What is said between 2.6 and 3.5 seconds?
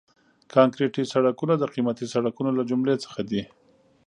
جملې څخه دي